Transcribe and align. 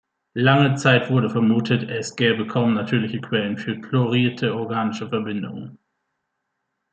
Lange 0.33 0.73
Zeit 0.77 1.11
wurde 1.11 1.29
vermutet, 1.29 1.87
es 1.91 2.15
gäbe 2.15 2.47
kaum 2.47 2.73
natürliche 2.73 3.21
Quellen 3.21 3.59
für 3.59 3.79
chlorierte 3.79 4.55
organische 4.55 5.07
Verbindungen. 5.07 5.77